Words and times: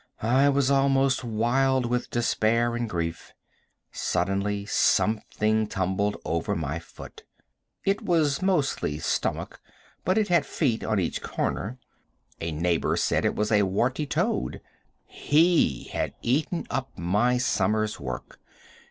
I 0.23 0.49
was 0.49 0.71
almost 0.71 1.23
wild 1.23 1.85
with 1.85 2.09
despair 2.09 2.75
and 2.75 2.89
grief. 2.89 3.33
Suddenly 3.91 4.65
something 4.65 5.67
tumbled 5.67 6.17
over 6.25 6.55
my 6.55 6.79
foot. 6.79 7.23
It 7.85 8.01
was 8.01 8.41
mostly 8.41 8.97
stomach, 8.97 9.61
but 10.03 10.17
it 10.17 10.27
had 10.27 10.43
feet 10.43 10.83
on 10.83 10.99
each 10.99 11.21
corner. 11.21 11.77
A 12.39 12.51
neighbor 12.51 12.97
said 12.97 13.25
it 13.25 13.35
was 13.35 13.51
a 13.51 13.61
warty 13.61 14.07
toad. 14.07 14.59
He 15.05 15.83
had 15.93 16.15
eaten 16.23 16.65
up 16.71 16.97
my 16.97 17.37
summer's 17.37 17.99
work! 17.99 18.39